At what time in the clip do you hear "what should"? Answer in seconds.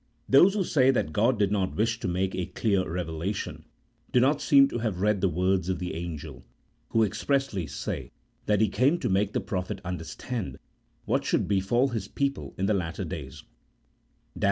11.05-11.47